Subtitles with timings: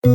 [0.00, 0.12] 阴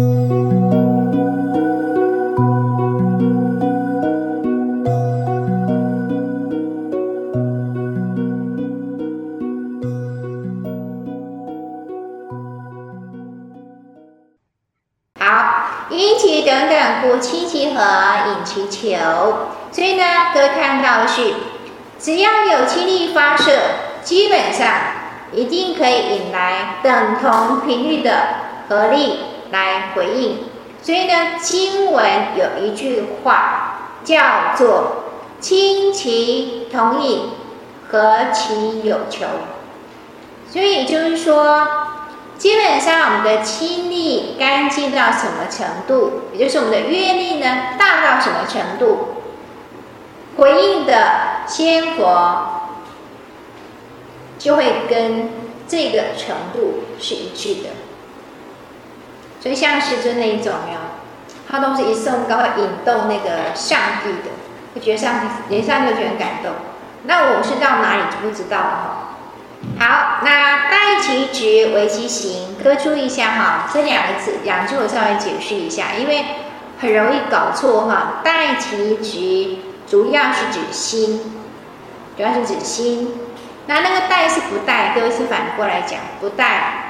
[16.18, 17.82] 其等等，故气其和，
[18.30, 18.98] 引其求。
[19.70, 20.04] 所以呢，
[20.34, 21.34] 各位看到的是，
[22.00, 23.52] 只要有气力发射，
[24.02, 24.66] 基本上
[25.34, 28.12] 一定可以引来等同频率的
[28.70, 29.20] 合力
[29.54, 30.40] 来回应。
[30.82, 32.06] 所以呢，经文
[32.36, 35.06] 有一句话叫做
[35.40, 37.30] “亲其同引，
[37.90, 39.26] 和其有求”。
[40.52, 41.66] 所以就是说。
[42.36, 49.22] 基本上，我们的亲力干净到什么程度，也就是我们的阅历呢，大到什么程度，
[50.36, 52.64] 回应的仙佛
[54.38, 55.30] 就会跟
[55.70, 57.70] 这个程度是一致的。
[59.44, 60.80] 所以像师尊那一种哟，
[61.52, 64.32] 他都是一送高，引动那个上帝的，
[64.74, 66.54] 会觉得上帝连上帝都觉得很感动。
[67.04, 69.10] 那我是到哪里就不知道了哈。
[69.78, 76.24] 好，那待其质为其行，各位注意一下哈，这两个字两句我稍微解释一下，因为
[76.80, 78.22] 很容易搞错哈。
[78.24, 81.34] 待其质主要是指心，
[82.16, 83.14] 主要是指心。
[83.66, 86.83] 那那个待是不待，各位是反过来讲不待。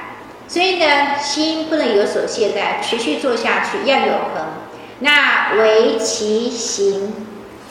[0.54, 4.46] 所以呢，心不能有所懈怠，持续做下去要有恒。
[5.00, 7.12] 那为其行，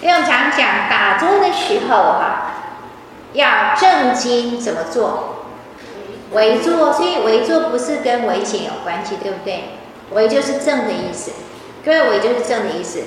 [0.02, 2.50] 因为我们常讲打坐的时候哈。
[3.32, 5.46] 要正经怎么做？
[6.34, 9.70] 为坐，所以为坐不是跟为前有关系，对不对？
[10.12, 11.32] 为就是正的意思，
[11.86, 13.04] 各位为就是正的意思。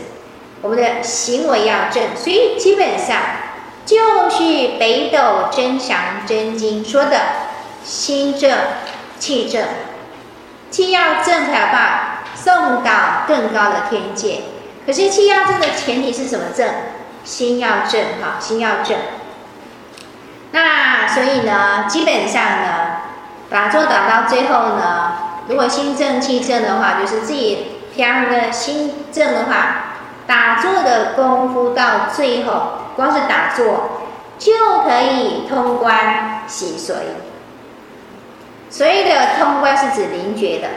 [0.62, 3.18] 我们的行为要正，所以基本上
[3.84, 7.20] 就是北斗真祥真经说的
[7.84, 8.50] 心正、
[9.18, 9.64] 气正，
[10.70, 14.42] 气要正才有办法送到更高的天界。
[14.86, 16.68] 可是气要正的前提是什么正？
[17.24, 18.96] 心要正哈，心要正。
[20.52, 22.98] 那所以呢，基本上呢，
[23.50, 25.12] 打坐打到最后呢，
[25.48, 29.94] 如果心正气正的话，就是自己平常的心正的话，
[30.26, 34.02] 打坐的功夫到最后，光是打坐
[34.38, 36.92] 就可以通关洗髓。
[38.76, 40.68] 所谓的通关是指灵觉的，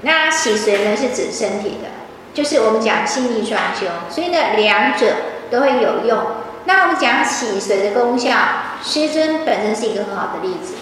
[0.00, 1.90] 那洗髓呢是指身体的，
[2.32, 5.16] 就是我们讲心力双修，所以呢两者
[5.50, 6.18] 都会有用。
[6.64, 8.30] 那我们讲洗髓的功效，
[8.82, 10.76] 师尊本身是一个很好的例子。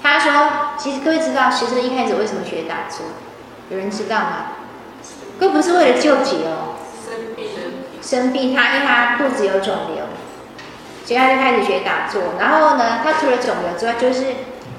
[0.00, 3.06] 他说，其实各位知道师尊一开始为什么学打坐？
[3.70, 4.52] 有人知道吗？
[5.40, 7.48] 都不是为了救急哦，生病，
[8.00, 10.04] 生病他因为他肚子有肿瘤，
[11.04, 12.22] 所以他就开始学打坐。
[12.38, 14.26] 然后呢，他除了肿瘤之外，就是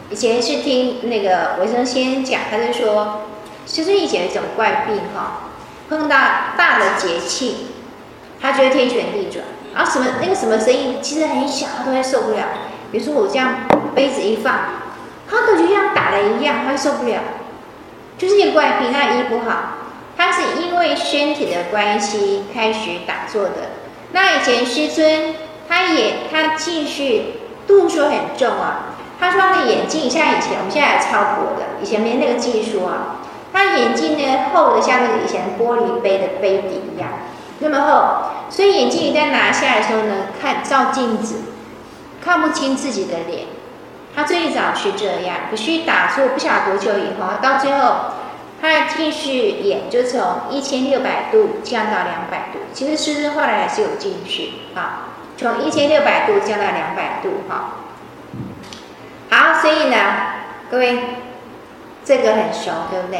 [0.09, 3.23] 以前是听那个维生先生讲，他就说，
[3.65, 5.49] 师尊以前有一种怪病哈，
[5.89, 6.17] 碰到
[6.57, 7.67] 大的节气，
[8.41, 9.43] 他觉得天旋地转。
[9.75, 12.37] 然后什么那个什么声音其实很小，他都会受不了。
[12.91, 14.59] 比如说我这样杯子一放，
[15.29, 17.19] 他感觉像打了一样，他受不了。
[18.17, 19.73] 就是一个怪病，他医不好。
[20.17, 23.71] 他是因为身体的关系开始打坐的。
[24.13, 25.35] 那以前师尊
[25.67, 28.95] 他也他继续度数很重啊。
[29.19, 33.17] 他说他的眼镜像以前我们现在还超薄的，以前没那个技术啊。
[33.53, 37.09] 他眼镜呢厚的像那个以前玻璃杯的杯底一样。
[37.59, 41.37] 那么厚，所以眼镜一旦拿下来的时候呢，看照镜子，
[42.23, 43.45] 看不清自己的脸。
[44.15, 47.95] 他最早是这样，可是打坐不晓得多久以后，到最后，
[48.61, 52.59] 他的近视眼就从一千六百度降到两百度。
[52.73, 57.71] 其实师尊后来还是有近视啊，从一千六百度降到两百度哈。
[59.29, 59.97] 好，所以呢，
[60.71, 60.99] 各位，
[62.05, 63.19] 这个很熟，对不对？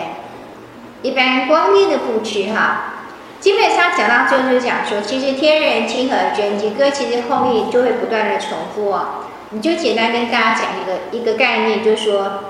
[1.02, 2.94] 一般光电的布置哈。
[3.40, 9.26] 基本上讲到最后就讲说，其实天人亲和真经，歌其实后面就会不断的重复哦。
[9.52, 12.44] 你就简单跟大家讲一个一个概念，就是说，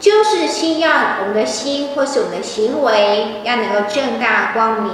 [0.00, 0.90] 就是心要
[1.20, 4.92] 我们的心或是我们的行为要能够正大光明，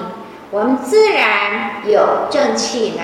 [0.50, 3.03] 我们自然有正气呢。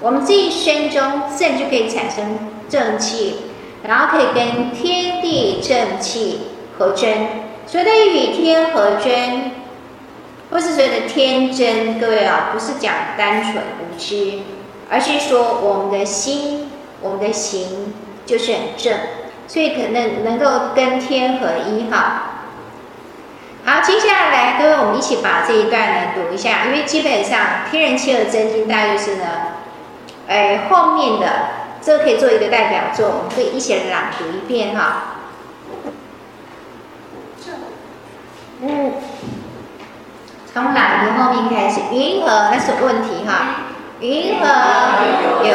[0.00, 2.38] 我们这一生中自然就可以产生
[2.68, 3.47] 正气，
[3.84, 6.40] 然后可以跟天地正气
[6.78, 7.28] 合真，
[7.66, 9.52] 所以的与天合真。
[10.50, 14.38] 或是所谓的天真，各位啊，不是讲单纯无知，
[14.90, 16.70] 而是说我们的心、
[17.02, 17.92] 我们的行
[18.24, 18.98] 就是很正，
[19.46, 22.22] 所以可能能够跟天合一哈。
[23.62, 27.38] 好，接下来各位，我们一起把这一段呢读一下，因为基本上
[27.70, 29.24] 《天人亲和真经》大概就是呢，
[30.28, 31.26] 哎，后面的
[31.88, 35.04] 这个可以做一个代表作，我们可以一起来朗读一遍哈。
[38.60, 38.92] 嗯。
[40.52, 41.80] 从朗读后面开始？
[41.90, 42.50] 云何？
[42.52, 43.70] 那是问题哈。
[44.00, 44.44] 云何
[45.48, 45.50] 有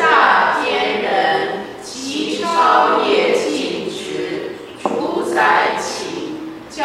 [0.00, 6.38] 大天人，其超业尽止，主宰起，
[6.68, 6.82] 教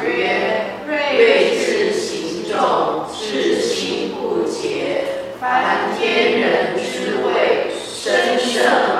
[0.00, 5.06] 主曰：睿智行众，至心不竭，
[5.40, 7.25] 凡天人之
[8.58, 8.95] 谓，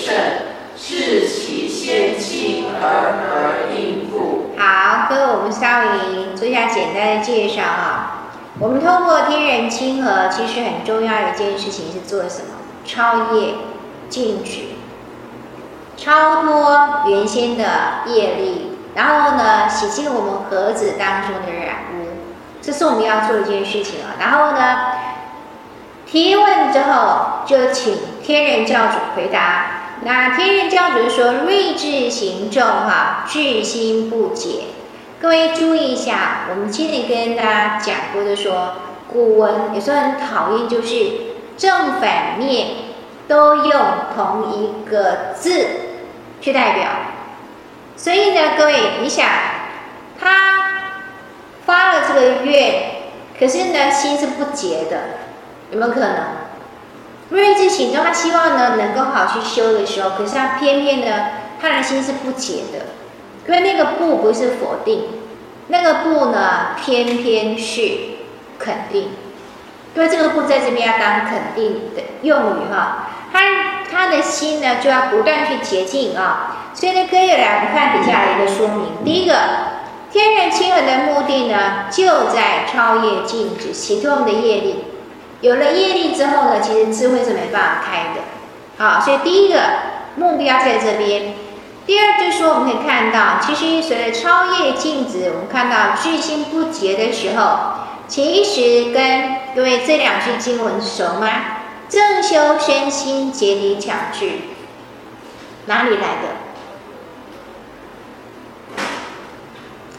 [0.00, 0.14] 圣，
[0.78, 4.54] 视其先亲而而应故。
[4.56, 8.28] 好，各位，我们稍微做一下简单的介绍啊。
[8.58, 12.56] 我们通过天人亲和，其实很重要的一件事情是做什么？
[12.86, 13.54] 超业、
[14.08, 14.62] 尽止、
[15.98, 17.64] 超脱原先的
[18.06, 22.06] 业力，然后呢，洗净我们盒子当中的染污，
[22.62, 24.16] 这是我们要做一件事情啊。
[24.18, 24.78] 然后呢，
[26.06, 29.79] 提问之后就请天人教主回答。
[30.02, 34.64] 那天人教主说：“睿智行众，哈，智心不竭。”
[35.20, 38.76] 各位注意一下，我们今天跟大家讲过的说，
[39.12, 41.10] 古文有时候很讨厌，就是
[41.58, 42.68] 正反面
[43.28, 43.82] 都用
[44.16, 45.66] 同一个字
[46.40, 46.88] 去代表。
[47.94, 49.28] 所以呢，各位，你想，
[50.18, 50.94] 他
[51.66, 53.02] 发了这个愿，
[53.38, 54.96] 可是呢，心是不结的，
[55.70, 56.39] 有没有可能？
[57.30, 61.26] 睿智行众，他希望呢能够好去修的时候，可是他偏偏呢，
[61.60, 62.86] 他的心是不解的。
[63.46, 65.04] 因为那个不不是否定，
[65.68, 67.82] 那个不呢，偏偏是
[68.58, 69.10] 肯定。
[69.94, 73.40] 因为这个不在这边要当肯定的用语哈，他
[73.90, 76.70] 他的心呢就要不断去洁净啊。
[76.74, 79.04] 所以呢，可以来我们看底下的一个说明。
[79.04, 79.34] 第一个，
[80.12, 84.84] 天人亲和的目的呢，就在超业尽止，洗脱我们的业力。
[85.40, 88.20] 有了业力之后呢，其实智慧是没办法开的。
[88.76, 89.60] 好，所以第一个
[90.16, 91.34] 目标在这边。
[91.86, 97.58] 第二就是说，我们可以看到，其实随着超业尽止，我们看到智心不竭的时候，
[98.06, 101.28] 其实跟各位这两句经文熟吗？
[101.88, 104.30] 正修身心，竭敌强志，
[105.66, 106.28] 哪里来的？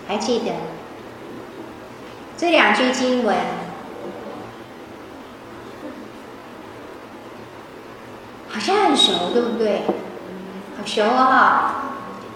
[0.08, 0.52] 还记得
[2.38, 3.36] 这两句经文？
[8.54, 9.84] 好像很熟，对不对？
[10.78, 11.72] 好熟哦，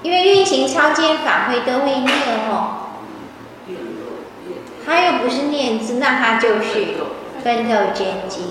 [0.04, 2.82] 因为运行超荐法会都会念哦。
[4.86, 6.96] 他又不是念字，那他就是
[7.44, 8.44] 奋斗真经。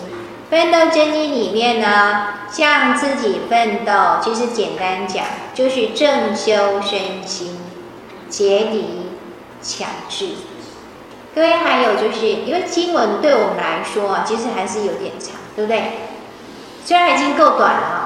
[0.50, 5.24] 奋斗真经里面呢，向自己奋斗，其实简单讲
[5.54, 7.58] 就是正修身心，
[8.28, 9.10] 竭敌
[9.62, 10.30] 强志。
[11.34, 15.92] 各位还有就是，因为经文对我们来说，其实还是有点长，对不对？
[16.84, 18.03] 虽然已经够短了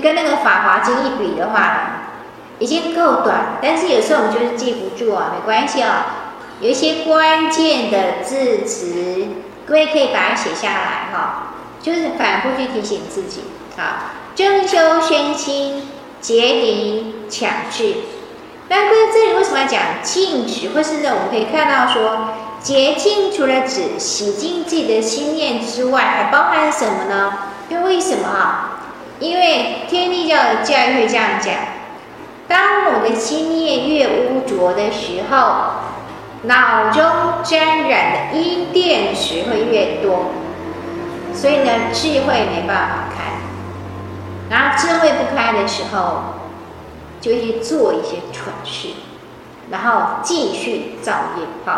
[0.00, 2.02] 跟那个《法华经》一比的话，
[2.58, 6.06] 已经够短，但是有时候我们就是记不住啊，没关系啊。
[6.60, 9.28] 有一些关键的字词，
[9.64, 13.42] 各位可以把它写下来哈，就是反复去提醒自己
[13.76, 14.12] 啊。
[14.34, 15.88] 正修身心，
[16.20, 17.94] 竭敌强志。
[18.68, 20.70] 那各位这里为什么要讲禁止？
[20.70, 27.32] 或是呢，我们可以看到说，洁净除了指洗净自己的心念之外，还包含什么呢？
[27.68, 28.77] 因为为什么啊？
[29.20, 31.54] 因为天地教的教育会这样讲：
[32.46, 35.38] 当我们的心念越污浊的时候，
[36.42, 37.02] 脑中
[37.42, 40.26] 沾染的阴电池会越多，
[41.34, 43.24] 所以呢，智慧没办法开。
[44.50, 46.22] 然后智慧不开的时候，
[47.20, 48.90] 就去做一些蠢事，
[49.70, 51.72] 然后继续造业报。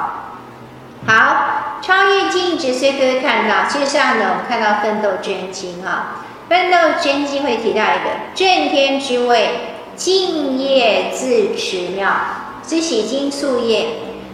[1.07, 6.27] 好，超业尽止，所以可以看到，事实上呢，我们看到《奋斗真经》哈。
[6.51, 9.51] 奋斗真经会提到一个正天之位，
[9.95, 12.11] 敬业自持妙，
[12.69, 13.87] 是洗净宿业。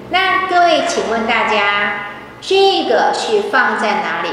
[0.08, 2.06] 那各位，请问大家，
[2.40, 4.30] 这个是放在哪里？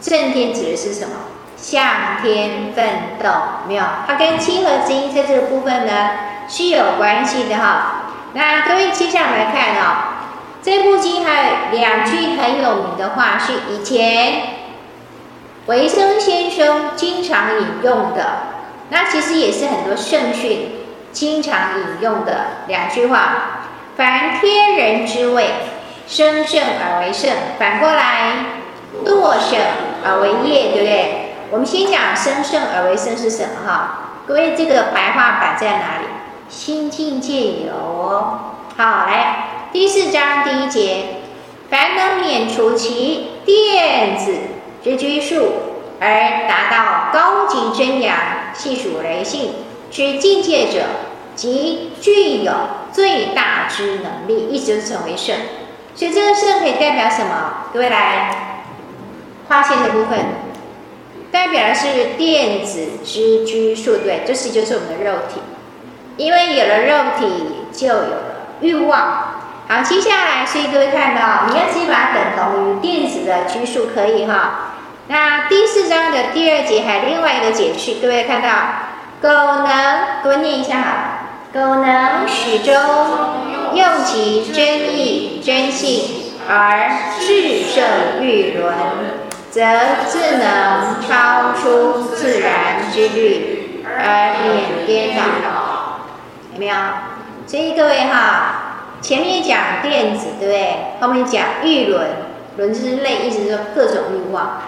[0.00, 1.14] 正天指的是什么？
[1.56, 2.84] 向天奋
[3.22, 3.30] 斗
[3.68, 6.10] 妙，它跟七和之音在这个部分呢
[6.48, 8.06] 是有关系的哈。
[8.32, 9.96] 那各位接下来看哦，
[10.64, 14.42] 这部经还有两句很有名的话，是以前
[15.66, 18.54] 维生先生经常引用的。
[18.88, 20.70] 那其实也是很多圣训
[21.10, 23.62] 经常引用的两句话：
[23.96, 25.50] 凡天人之谓，
[26.06, 28.32] 生圣而为圣；反过来，
[29.04, 29.58] 堕圣
[30.04, 31.34] 而为业，对不对？
[31.50, 33.66] 我们先讲生圣而为圣是什么？
[33.66, 36.06] 哈，各位，这个白话版在哪里？
[36.48, 37.72] 新境界有，
[38.76, 41.22] 好，来第四章第一节，
[41.68, 44.32] 凡能免除其电子
[44.86, 45.48] 之拘束，
[45.98, 48.16] 而达到高级真阳、
[48.54, 49.52] 细数人性
[49.90, 50.84] 之境界者，
[51.34, 52.52] 即具有
[52.92, 55.34] 最大之能力，一直成为圣。
[55.96, 57.64] 所以这个圣可以代表什么？
[57.72, 58.62] 各位来，
[59.48, 60.20] 划线的部分，
[61.32, 65.40] 代表的是电子之拘束，对，这是就是我们的肉体。
[66.16, 67.26] 因为有了肉体，
[67.72, 68.18] 就有了
[68.60, 69.32] 欲望。
[69.68, 74.74] 好，接下来，所以各位看到，你要先把它等同于电子的拘束，可以哈。
[75.08, 78.48] 那第四章的第二节还有另外一个解释，各位看到，
[79.22, 81.20] 苟能，各位念一下好了，
[81.52, 82.74] 苟能始终
[83.74, 88.74] 用其真意真性而制胜欲轮，
[89.48, 89.62] 则
[90.06, 96.00] 自能超出自然之律，而免颠倒。
[96.52, 96.74] 有没有？
[97.46, 100.76] 所以各位哈，前面讲电子，对不对？
[100.98, 102.08] 后面讲欲轮，
[102.56, 104.62] 轮之类，意思是说各种欲望，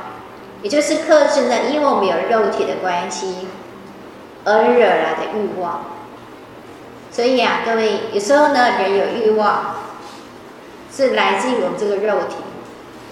[0.63, 3.49] 也就是克制呢，因为我们有肉体的关系
[4.45, 5.85] 而惹来的欲望。
[7.11, 9.77] 所以啊，各位有时候呢，人有欲望
[10.95, 12.37] 是来自于我们这个肉体。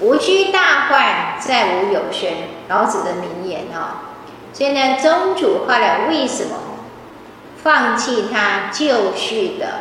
[0.00, 2.30] 无需大患，再无有生，
[2.68, 4.12] 老子的名言哦。
[4.52, 6.56] 所以呢，宗主后来为什么？
[7.62, 9.80] 放弃他旧世的，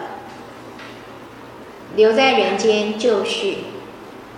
[1.96, 3.66] 留在人间就绪，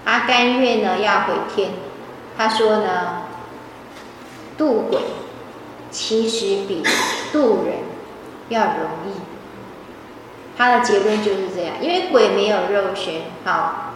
[0.03, 1.69] 他甘愿呢要回天。
[2.37, 3.23] 他说呢，
[4.57, 4.99] 渡鬼
[5.89, 6.83] 其实比
[7.31, 7.77] 渡人
[8.49, 9.19] 要容易。
[10.57, 13.21] 他的结论就是这样，因为鬼没有肉身。
[13.45, 13.93] 好，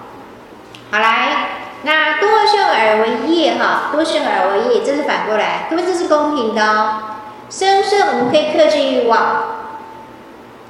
[0.91, 1.47] 好来，
[1.83, 7.01] 那多生而为业哈，多生而为业，这是反过来，各位这是公平的哦。
[7.49, 9.43] 生圣，我们可以克制欲望，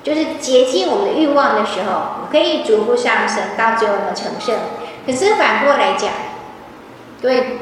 [0.02, 4.56] 就是接近我们的欲望的时候，可以逐步上升，到最后呢成圣。
[5.06, 6.10] 可是反过来讲，
[7.22, 7.60] 对，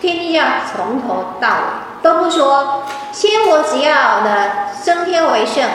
[0.00, 1.54] 天地要从头到尾
[2.02, 5.68] 都不说，先我只要呢升天为圣，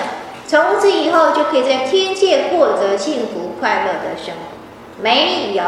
[0.47, 4.55] 从此以后就可以在天界获得幸福快乐的生活。
[5.01, 5.63] 没有，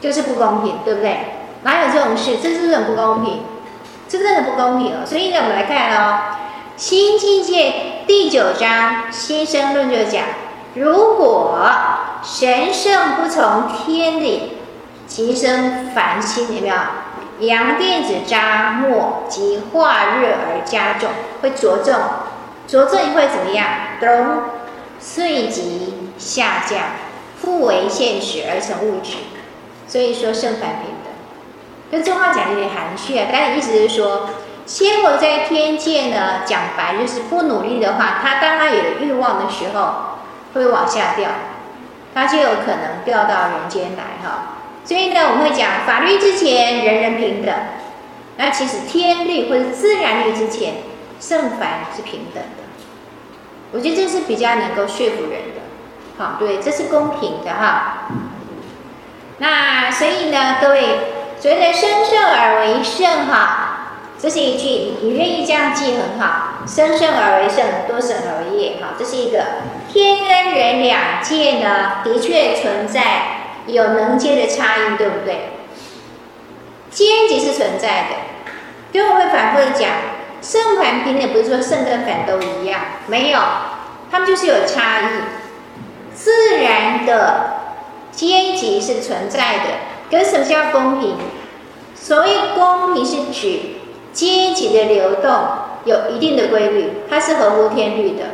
[0.00, 1.18] 就是不公平，对不对？
[1.62, 2.38] 哪有这种事？
[2.42, 3.42] 这是很不公平。
[4.08, 6.18] 这真的不公平哦，所以呢，我们来看哦，
[6.76, 7.70] 《新境界》
[8.06, 10.24] 第九章《新生论》就讲：
[10.74, 11.60] 如果
[12.24, 14.54] 神圣不从天理
[15.10, 16.74] 即生凡心，有没有？
[17.40, 21.10] 阳电子渣没及化热而加重，
[21.42, 21.94] 会着重，
[22.68, 23.66] 着重会怎么样？
[24.00, 24.06] 都
[25.00, 26.78] 随即下降，
[27.40, 29.16] 复为现实而成物质。
[29.88, 31.12] 所以说，圣凡平等。
[31.90, 34.28] 跟这话讲有点含蓄啊，但是意思是说，
[34.64, 40.20] 仙佛在天界呢，讲白就是不努力的话，他当他有欲望的时候，
[40.54, 41.30] 会往下掉，
[42.14, 44.59] 他就有可能掉到人间来哈。
[44.90, 47.54] 所以呢，我们会讲法律之前人人平等，
[48.38, 50.78] 那其实天律或者自然律之前，
[51.20, 52.64] 圣凡是平等的。
[53.70, 55.60] 我觉得这是比较能够说服人的，
[56.18, 58.08] 好，对，这是公平的哈。
[59.38, 60.82] 那所以呢，各位。
[61.38, 66.66] 所以呢，生圣而为圣哈，这是一句，你愿意这样记很好。
[66.66, 69.44] 生圣而为圣，多生而为业哈，这是一个
[69.88, 73.39] 天跟人两界呢，的确存在
[73.72, 75.50] 有能阶的差异，对不对？
[76.90, 78.16] 阶级是存在的，
[78.92, 79.90] 所以我会反复的讲，
[80.42, 83.38] 圣凡平等不是说圣跟凡都一样，没有，
[84.10, 85.04] 他们就是有差异。
[86.14, 87.60] 自然的
[88.10, 89.64] 阶级是存在的。
[90.10, 91.14] 跟什么叫公平？
[91.94, 93.60] 所谓公平是指
[94.12, 95.30] 阶级的流动
[95.84, 98.24] 有一定的规律，它是合乎天律的。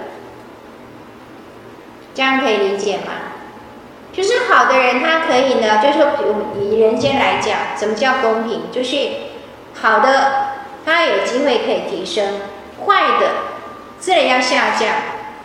[2.14, 3.12] 这样可以理解吗？
[4.16, 6.06] 就是好的人，他可以呢，就是说，
[6.58, 8.62] 以人间来讲，什么叫公平？
[8.72, 8.96] 就是
[9.74, 10.32] 好的，
[10.86, 12.40] 他有机会可以提升；
[12.86, 13.26] 坏的，
[14.00, 14.88] 自然要下降。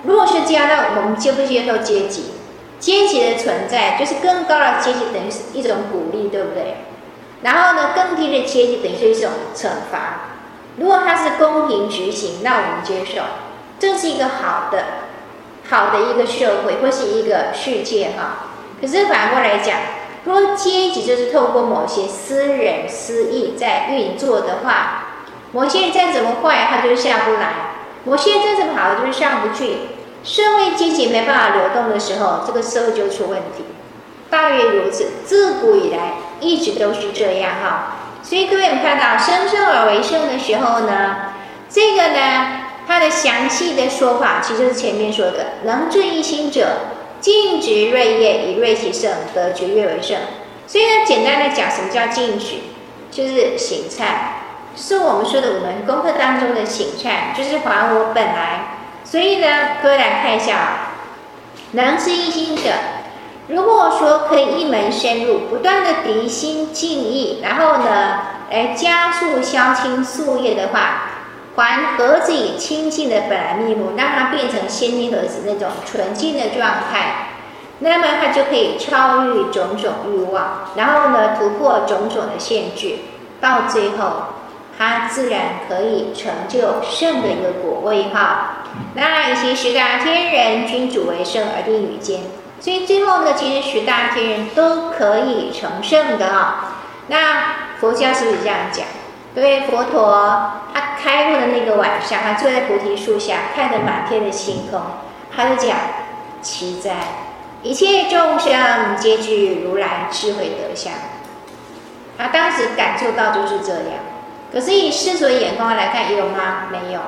[0.04, 2.32] 如果是这样，那我们接不接受阶级？
[2.80, 6.78] 阶级的存在就是更高的阶级等于是一种鼓励，对不对？
[7.44, 10.38] 然后呢，更低的阶级等于是一种惩罚。
[10.78, 13.22] 如果它是公平执行，那我们接受，
[13.78, 14.86] 这是一个好的
[15.70, 18.48] 好的一个社会或是一个世界哈。
[18.82, 19.78] 可是反过来讲，
[20.24, 25.06] 如果阶级就是透过某些私人私意在运作的话，
[25.52, 27.48] 某些人再怎么坏，他就下不来；
[28.06, 29.78] 某些人再怎么好，就是上不去。
[30.24, 33.66] 社会阶级没办法流动的时候，这个社会就出问题。
[34.30, 37.98] 大约如此，自古以来一直都是这样哈。
[38.24, 41.34] 所以各位，我们看到生生而为圣的时候呢，
[41.70, 46.68] 这个呢，它的详细的说法其实是前面说的：能治一心者，
[47.22, 50.18] 尽执锐业，以锐其胜，得绝月为胜。
[50.68, 52.56] 所以呢，简单的讲，什么叫尽执？
[53.12, 54.08] 就是行善，
[54.76, 58.78] 是我们说的我们功课当中的行善，就是还我本来。
[59.04, 59.48] 所以呢，
[59.84, 60.94] 各位来看一下啊，
[61.72, 62.72] 能治一心者。
[63.48, 71.11] 如果说可以一门深入，不断的涤心净意，然后呢，来加速消清宿业的话，
[71.56, 77.28] 还盒子以清净的本来面目，让它变成鲜金盒子那种纯净的状态，
[77.80, 83.00] 那么它就可以超越种种欲望，然后呢，突破种种的限制，
[83.42, 84.24] 到最后，
[84.78, 88.64] 它自然可以成就圣的一个果位哈。
[88.96, 92.22] 那以其十大天人君主为圣而定于间。
[92.62, 96.78] 所以最后呢，其实十大天人都可以成圣的啊、
[97.08, 97.18] 那
[97.80, 98.86] 佛教是不是这样讲？
[99.34, 104.82] 对，佛陀他开悟的那个晚上，他坐在菩提树下，看着满天的星空，
[105.36, 105.78] 他就讲：
[106.42, 106.96] 奇哉，
[107.64, 110.94] 一切众生皆具如来智慧德相。
[112.18, 114.04] 他当时感受到就是这样。
[114.52, 116.68] 可是以世俗的眼光来看，有吗？
[116.72, 117.00] 没有。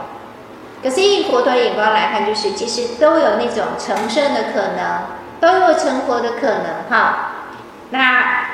[0.81, 5.01] 可是以佛陀的眼光来看，就是其实都有那种成圣的可能。
[5.41, 7.31] 都有成佛的可能哈，
[7.89, 8.45] 那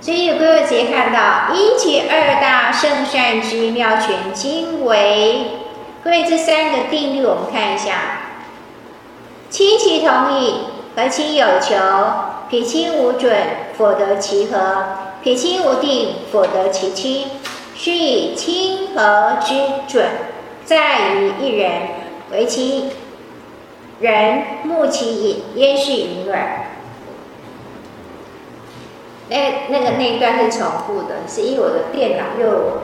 [0.00, 5.46] 所以各位直接看到一切二大圣善之妙全经为，
[6.02, 7.92] 各位这三个定律我们看一下：
[9.50, 10.54] 亲其同意，
[10.96, 11.76] 和亲有求；
[12.48, 13.36] 脾亲无准，
[13.76, 14.58] 否得其和；
[15.22, 17.26] 脾亲无定，否得其亲。
[17.76, 19.54] 是以亲和之
[19.86, 20.04] 准，
[20.64, 21.70] 在于一人
[22.32, 22.90] 为其。
[24.00, 26.66] 人慕其饮，焉是饮耳？
[29.28, 32.80] 那那个那一段是重复的，是因为我的电脑又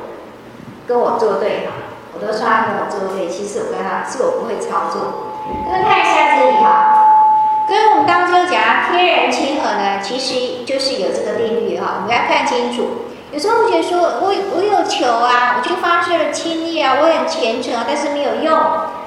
[0.87, 1.73] 跟我作对哈，
[2.13, 5.33] 我都说他跟我作对，其实我跟他是我不会操作。
[5.67, 13.09] 各位看一下这里哈，跟我们当中讲天人亲和呢，其实就是有这个定律哈，我们要看清楚。
[13.33, 18.61] 有时候我觉得说我我有求啊，我就发出了亲力啊，我很虔诚啊，但是没有用。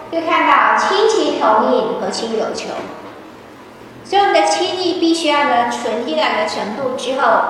[0.10, 2.70] 就看到亲其同饮，和亲有求，
[4.08, 7.42] 所以我们的亲力必须要呢纯天然的程度之后，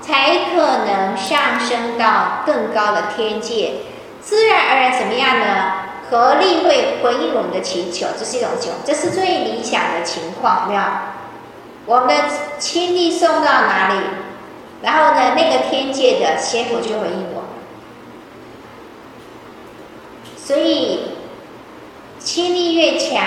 [0.00, 3.80] 才可能上升到更高的天界，
[4.22, 5.72] 自然而然怎么样呢？
[6.08, 10.82] 合力会回应我们的祈求，这是一种求，这是最理想的情况，有没有？
[11.84, 12.14] 我们的
[12.58, 14.00] 亲力送到哪里，
[14.82, 17.44] 然后呢，那个天界的仙佛就回应我，
[20.36, 21.10] 所以。
[22.18, 23.20] 亲力越强，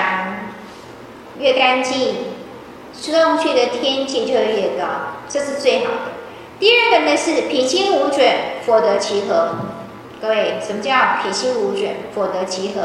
[1.37, 2.28] 越干净，
[2.93, 4.85] 送去的天界就越高，
[5.27, 6.11] 这是最好的。
[6.59, 8.25] 第二个呢是脾亲无准，
[8.65, 9.55] 否得其和。
[10.21, 12.81] 各位，什么叫脾亲无准，否得其和？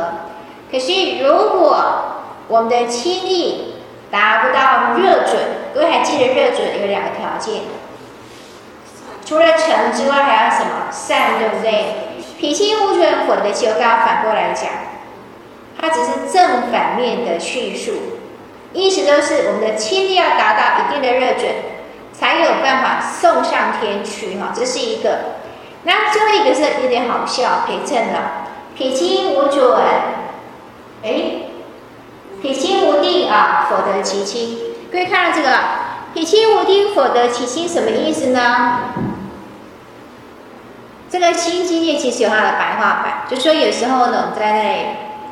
[0.70, 1.76] 可是如果
[2.48, 3.74] 我们的亲力
[4.10, 5.40] 达不到热准，
[5.74, 7.62] 各位还记得热准有两个条件，
[9.24, 10.90] 除了诚之外，还要什么？
[10.92, 11.94] 善，对不对？
[12.38, 13.80] 脾亲无准，否得其和。
[13.80, 14.68] 刚刚反过来讲。
[15.76, 18.13] 它只是正反面的叙述，
[18.74, 21.48] 意思就是我们的亲力要达到一定的热准，
[22.12, 24.52] 才有办法送上天去哈。
[24.54, 25.36] 这是一个。
[25.84, 28.18] 那最后一个是有点好笑，陪衬的，
[28.74, 29.78] 脾清无准，
[31.04, 31.12] 哎，
[32.42, 34.58] 脾清无定啊，否得其亲。
[34.90, 35.50] 各位看到这个，
[36.12, 38.80] 脾清无定，否得其亲，什么意思呢？
[41.08, 44.86] 这个心经念其实有它的白话版，就说有时候呢，我们在那里。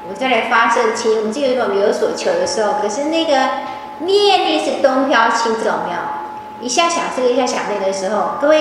[0.08, 3.32] 我再来发圣心，我们就有一种有所求的时候，可是那个
[4.00, 6.00] 念力是东飘西走，没有？
[6.60, 8.60] 一下想这个，一下想那个的时候，各位，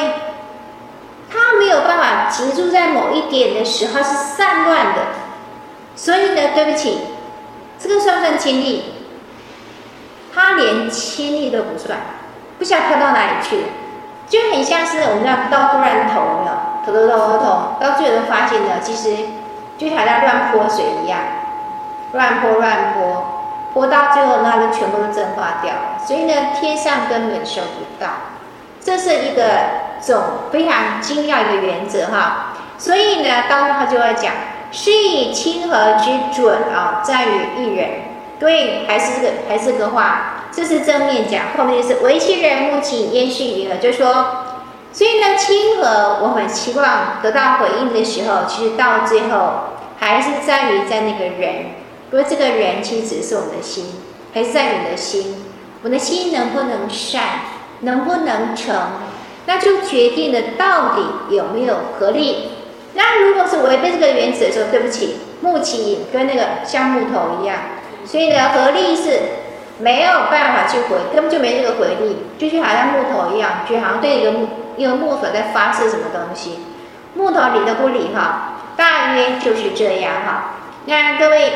[1.32, 5.02] 他没有办法集中在某一点的时候，是散乱的。
[5.96, 7.00] 所以呢，对不起，
[7.80, 8.94] 这个算不算亲力？
[10.34, 11.98] 他连亲力都不算，
[12.60, 13.68] 不晓得飘到哪里去了，
[14.30, 16.52] 就很像是我们要到突然头，有没有？
[16.86, 17.46] 头头头头头，
[17.80, 19.41] 到最后发现呢，其实。
[19.90, 21.20] 就好像乱泼水一样，
[22.14, 23.42] 乱泼乱泼，
[23.74, 25.98] 泼到最后，那就全部都蒸发掉了。
[26.06, 28.08] 所以呢，天上根本收不到，
[28.80, 29.44] 这是一个
[30.00, 32.54] 种非常精要的原则哈。
[32.78, 34.34] 所以呢，当中他就会讲，
[34.72, 37.90] 是以亲和之准啊，在于一人。
[38.40, 44.46] 对还是这个还是这个话，这是正面讲，后面就是为其人目己焉须云何，就说，
[44.94, 49.54] 所以呢，亲和我们期望得到回应的时候，其实到最后
[50.00, 51.66] 还是在于在那个人，
[52.10, 53.86] 不过这个人其实只是我们的心，
[54.34, 55.46] 还是在你的心，
[55.84, 57.24] 我的心能不能善，
[57.82, 58.76] 能不能成，
[59.46, 62.50] 那就决定了到底有没有合力。
[62.94, 67.58] 那如果是违背这个原则的时候，对不起，木其影跟那个像木头一样，
[68.06, 69.20] 所以呢，合力是
[69.80, 76.60] 没有办法去回，根本就没这个回力，就是好像木头一样，就好像对一个木一个木头在发射什么东西，
[77.16, 80.56] 木头理都不理哈，大约就是这样哈。
[80.86, 81.54] 那各位，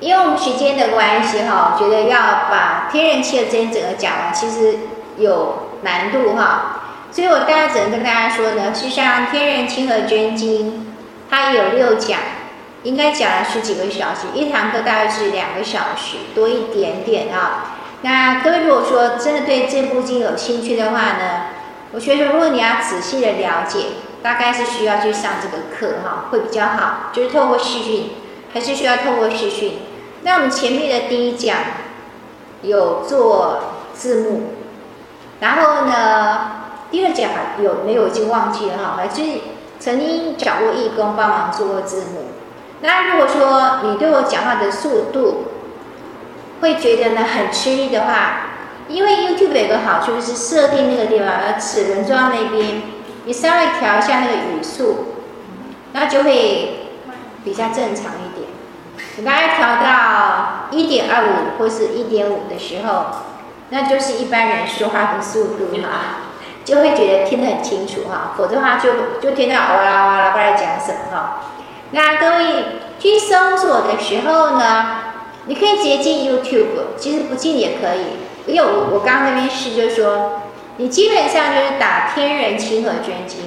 [0.00, 2.18] 因为我们时间的关系哈，我觉得要
[2.50, 4.78] 把天然气的真经整个讲完，其实
[5.16, 6.82] 有难度哈。
[7.10, 10.70] 所以我大概只能跟大家说呢，实际上《天然亲和真经》
[11.30, 12.18] 它有六讲，
[12.82, 17.74] 应该讲了十几个小时，一堂课大概是两个小时多一点点啊。
[18.02, 21.46] 那各位如果说真的对这部经有兴趣的话呢，
[21.92, 23.86] 我觉得如果你要仔细的了解，
[24.22, 28.10] 大概是需要去上这个课哈，会比较好，就是透过视讯，
[28.52, 29.78] 还是需要透过视讯。
[30.22, 31.56] 那我们前面的第一讲
[32.62, 34.54] 有做字幕，
[35.40, 36.50] 然后呢，
[36.90, 37.30] 第二讲
[37.62, 38.94] 有没有已经忘记了哈？
[38.96, 39.22] 还是
[39.80, 42.26] 曾经找过义工帮忙做过字幕。
[42.80, 45.46] 那如果说你对我讲话的速度
[46.60, 48.47] 会觉得呢很吃力的话，
[48.88, 52.82] 因为 YouTube 有个好处就是设定那个地方，而齿轮装那边，
[53.24, 55.14] 你稍微调一下那个语速，
[55.92, 56.88] 那就会
[57.44, 58.48] 比较正常一点。
[59.16, 63.06] 你大概调到一点二五或是一点五的时候，
[63.70, 66.24] 那就是一般人说话的速度哈。
[66.64, 71.40] 就会觉得听得很清楚哈，否则的话就就听到哇啦哇啦不知道讲什么哈。
[71.92, 72.64] 那各位
[72.98, 74.96] 去搜索的时候呢，
[75.46, 78.27] 你可以直接进 YouTube，其实不进也可以。
[78.48, 80.42] 因为我我刚刚那边试就是说，
[80.78, 83.40] 你基本上就是打“天人亲和捐精”，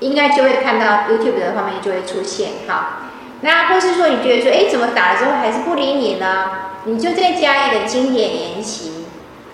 [0.00, 3.04] 应该就会看到 YouTube 的画面就会出现哈。
[3.40, 6.46] 那或是说你觉得说，哎，怎么打了之后还是不理你呢？
[6.84, 9.06] 你就再加一个经典研习，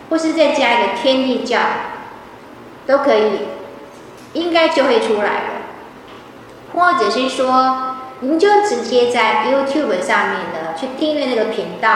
[0.09, 1.59] 或是再加一个天地教。
[2.87, 3.40] 都可以，
[4.33, 5.50] 应该就会出来了。
[6.74, 7.89] 或者是说，
[8.20, 11.90] 您就直接在 YouTube 上面呢去订阅那个频道，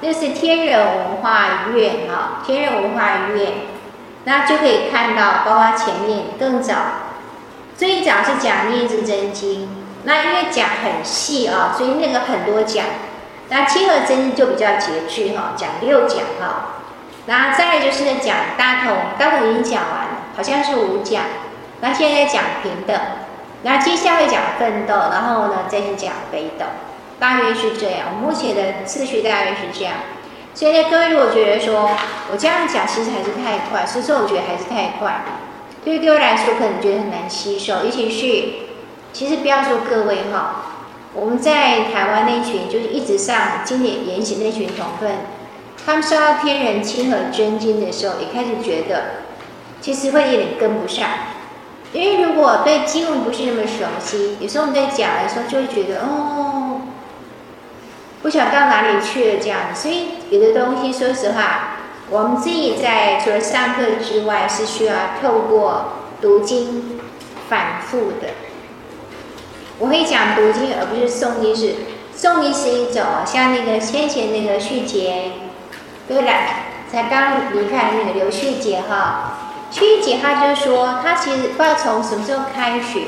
[0.00, 3.52] 那是天人文化院啊，天人文化院，
[4.24, 6.74] 那就可以看到，包括前面更早，
[7.76, 9.64] 最早是讲《廿字真经》，
[10.04, 12.84] 那因为讲很细啊，所以那个很多讲。
[13.50, 16.76] 那亲和真经就比较节制哈，讲六讲哈。
[17.26, 20.08] 然后再就是讲大同，大同已经讲完了。
[20.34, 21.24] 好像是五讲，
[21.80, 22.98] 那现在讲平等，
[23.62, 26.64] 那接下来讲奋斗，然后呢再去讲北斗，
[27.18, 28.14] 大约是这样。
[28.20, 29.94] 目前的次序大约是这样。
[30.54, 31.90] 所以呢，各位如果觉得说
[32.30, 35.22] 我这样讲其实还是太快，所以说我觉得还是太快，
[35.84, 37.84] 对于各位来说可能觉得很难吸收。
[37.84, 38.48] 尤其是，
[39.12, 40.64] 其实不要说各位哈，
[41.14, 45.16] 我们在台湾那群就是一直上经典研习那群同分，
[45.84, 49.26] 他们上到天人亲和真经的时候，也开始觉得。
[49.80, 51.08] 其实会有点跟不上，
[51.92, 56.82] 因为如果对经文不是那么熟悉，有时候我们在讲的时候就会觉得哦，
[58.22, 59.80] 不晓得到哪里去了这样子。
[59.80, 61.78] 所以有的东西，说实话，
[62.10, 67.00] 我们自己在除了上课之外，是需要透过读经
[67.48, 68.28] 反复的。
[69.78, 71.56] 我会讲读经，而不是诵经。
[71.56, 71.74] 是
[72.14, 75.32] 诵经是一种，像那个先前那个续节，
[76.06, 76.32] 对了，
[76.90, 79.47] 才刚离开那个刘续节哈。
[79.70, 83.00] 曲姐她就说，她其实不知道从什么时候开始，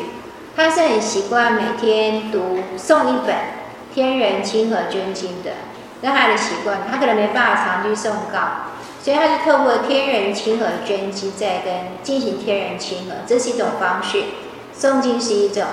[0.54, 3.34] 她是很习惯每天读诵一本
[3.94, 5.52] 《天人亲和真经》的，
[6.02, 8.66] 那她的习惯，她可能没办法常去诵誥，
[9.02, 14.24] 所以她就透过《天人亲和真经》在跟进行天人亲和，这是一种方式。
[14.78, 15.64] 诵经是一种。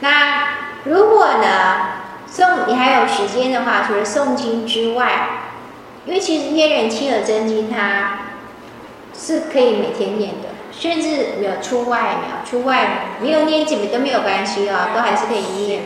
[0.00, 0.48] 那
[0.84, 1.48] 如果呢，
[2.28, 5.28] 诵你还有时间的话，除了诵经之外，
[6.06, 8.24] 因为其实《天人亲和真经》它。
[9.20, 15.82] 是可以每天念的，甚至没有出外，没有出外，没有念几本都没有关系啊，都还是可以念。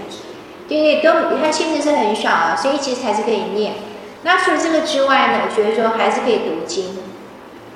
[0.69, 3.73] 对对，都它限制是很少啊，所以其实还是可以念。
[4.23, 6.99] 那除了这个之外呢，我觉得说还是可以读经，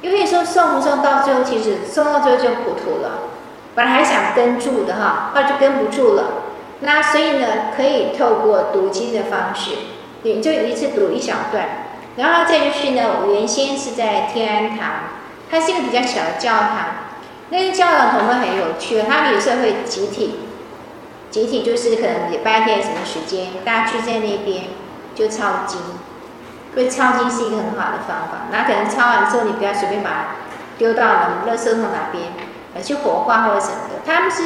[0.02, 3.22] 因为说诵不诵到最后，其实诵到最后就糊涂了。
[3.74, 6.24] 本来还想跟住的哈，后来就跟不住了。
[6.80, 9.72] 那所以呢，可以透过读经的方式，
[10.22, 11.86] 你就一次读一小段。
[12.16, 14.88] 然后再就是呢，我原先是在天安堂。
[15.50, 16.78] 它是一个比较小的教堂，
[17.50, 20.40] 那个教堂同奋很有趣，他们有时候会集体，
[21.30, 24.64] 集体就是可能礼拜天什么时间，大家聚在那边，
[25.14, 25.80] 就抄经。
[26.74, 28.52] 因为抄经是一个很好的方法。
[28.52, 30.16] 那可能抄完之后，你不要随便把它
[30.76, 32.24] 丢到了垃圾桶哪边，
[32.74, 34.02] 呃，去火化或者什么的。
[34.04, 34.42] 他们是，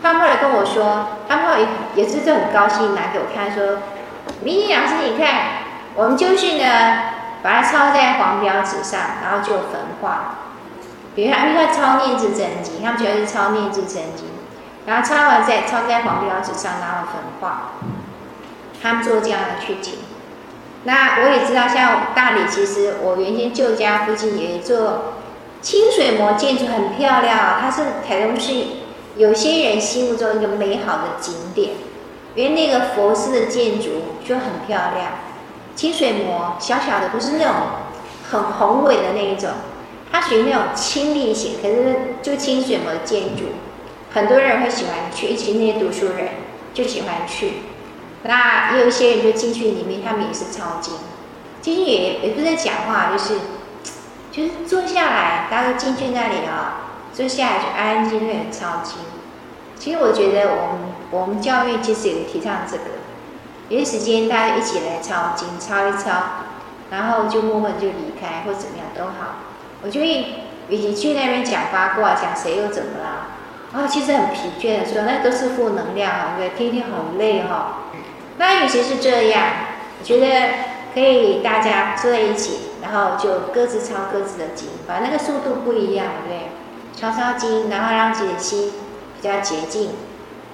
[0.00, 1.58] 他们后来跟我说，他们后来
[1.96, 3.78] 也是就很高兴拿给我看，说
[4.44, 5.44] ：“明尼老师，你看，
[5.96, 6.64] 我们就是呢，
[7.42, 10.36] 把它抄在黄标纸上，然后就焚化。
[11.14, 14.26] 比如他们要抄念字真经，他们主要是抄念字真经，
[14.86, 17.72] 然后抄完再抄在黄标纸上，然后焚化。
[18.82, 19.98] 他们做这样的事情。”
[20.84, 25.14] 那我也知道，像大理，其实我原先旧家附近有一座
[25.60, 27.60] 清水模建筑，很漂亮。
[27.60, 28.52] 它是台东市
[29.16, 31.74] 有些人心目中一个美好的景点，
[32.34, 35.12] 因为那个佛寺的建筑就很漂亮。
[35.76, 37.54] 清水模小小的，不是那种
[38.30, 39.50] 很宏伟的那一种，
[40.12, 43.44] 它属于那种亲历型，可是就清水模的建筑，
[44.12, 46.28] 很多人会喜欢去，一起那些读书人
[46.74, 47.54] 就喜欢去。
[48.24, 50.94] 那也有一些人就进去里面，他们也是抄经，
[51.62, 53.38] 进去也也不在讲话，就是
[54.30, 58.98] 就是坐下来，大家都进去那里啊、坐下来就安安静静的抄经。
[59.78, 60.78] 其实我觉得我们
[61.10, 62.84] 我们教育其实也提倡这个，
[63.70, 66.10] 有些时间大家一起来抄经，抄一抄，
[66.90, 69.36] 然后就默默就离开或怎么样都好。
[69.82, 70.24] 我就会
[70.68, 73.26] 与其去那边讲八卦，讲谁又怎么了，
[73.72, 77.78] 啊，其实很疲倦的，说那都是负能量啊，对，天天很累哈。
[78.38, 79.44] 那与其是这样，
[80.00, 80.52] 我觉得
[80.94, 86.48] 可以大家坐在一起，然后就各自抄各自的经，反正那个速度不一样，对不对？
[86.94, 88.72] 抄抄经，然后让自己的心
[89.20, 89.90] 比较洁净，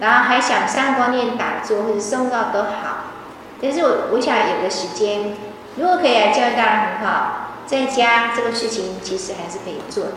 [0.01, 3.13] 然后还想上光念打坐或者诵誥都好。
[3.61, 5.37] 但是我我想有个时间，
[5.77, 7.48] 如果可以来教育，当然很好。
[7.69, 10.15] 在家这个事情其实还是可以做的。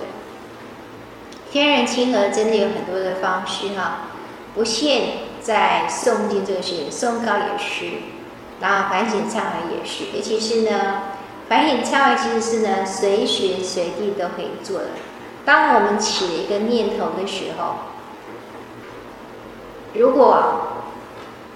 [1.52, 4.08] 天人亲和真的有很多的方式哈，
[4.56, 5.30] 不限。
[5.42, 7.94] 在诵经这个事情，诵誥也是，
[8.60, 11.02] 然后反省忏悔也是，尤其是呢，
[11.50, 14.90] 反省忏悔其实是呢，随时随地都可以做的。
[15.44, 17.74] 当我们起了一个念头的时候，
[19.96, 20.84] 如果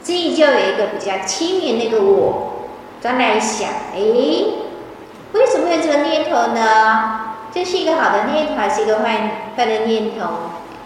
[0.01, 3.99] 自己就有一个比较轻盈的那个我，再来想，哎，
[5.35, 7.19] 为什么会有这个念头呢？
[7.53, 10.27] 这是一个好的念头，还是一个坏坏的念头？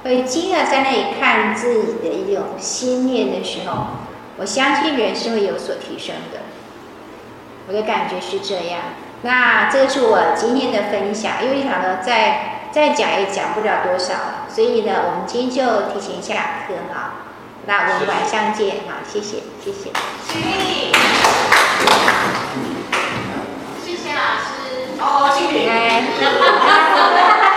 [0.03, 3.87] 会经常在那里看自己的一种心念的时候，
[4.37, 6.39] 我相信人是会有所提升的。
[7.67, 8.79] 我的感觉是这样。
[9.21, 14.13] 那这是我今天的分享，因为想呢，再再讲也讲不了多少，
[14.49, 17.25] 所以呢，我们今天就提前下课哈。
[17.67, 19.91] 那我们晚上见哈，谢谢谢谢。
[20.25, 20.91] 谢谢
[24.99, 26.43] 哦，千哦唔
[27.43, 27.48] 好。